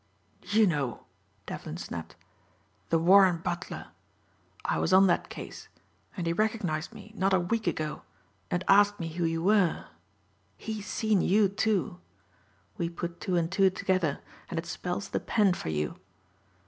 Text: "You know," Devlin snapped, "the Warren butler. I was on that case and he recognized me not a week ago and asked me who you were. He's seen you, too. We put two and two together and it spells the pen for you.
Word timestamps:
"You 0.49 0.65
know," 0.65 1.05
Devlin 1.45 1.77
snapped, 1.77 2.15
"the 2.89 2.97
Warren 2.97 3.37
butler. 3.37 3.89
I 4.65 4.79
was 4.79 4.93
on 4.93 5.05
that 5.05 5.29
case 5.29 5.67
and 6.17 6.25
he 6.25 6.33
recognized 6.33 6.91
me 6.91 7.13
not 7.15 7.35
a 7.35 7.39
week 7.39 7.67
ago 7.67 8.01
and 8.49 8.63
asked 8.67 8.99
me 8.99 9.09
who 9.09 9.25
you 9.25 9.43
were. 9.43 9.85
He's 10.57 10.87
seen 10.87 11.21
you, 11.21 11.47
too. 11.49 11.99
We 12.79 12.89
put 12.89 13.21
two 13.21 13.37
and 13.37 13.51
two 13.51 13.69
together 13.69 14.21
and 14.49 14.57
it 14.57 14.65
spells 14.65 15.09
the 15.09 15.19
pen 15.19 15.53
for 15.53 15.69
you. 15.69 15.99